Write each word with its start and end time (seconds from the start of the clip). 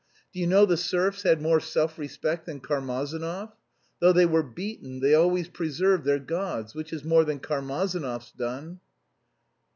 Do 0.33 0.39
you 0.39 0.47
know 0.47 0.65
the 0.65 0.77
serfs 0.77 1.21
had 1.21 1.43
more 1.43 1.59
self 1.59 1.99
respect 1.99 2.47
than 2.47 2.59
Karmazinov? 2.59 3.51
Though 3.99 4.11
they 4.11 4.25
were 4.25 4.41
beaten 4.41 4.99
they 4.99 5.13
always 5.13 5.47
preserved 5.47 6.05
their 6.05 6.17
gods, 6.17 6.73
which 6.73 6.91
is 6.91 7.03
more 7.03 7.23
than 7.23 7.39
Karmazinov's 7.39 8.31
done." 8.31 8.79